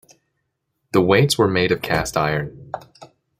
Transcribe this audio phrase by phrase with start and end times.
[0.93, 2.71] The weights were made of cast iron.